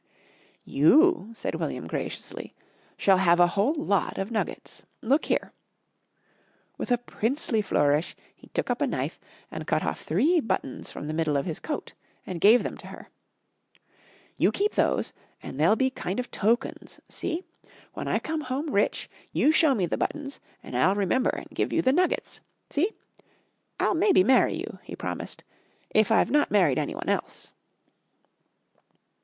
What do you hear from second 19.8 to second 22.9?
the buttons an' I'll remember and give you the nuggets. See?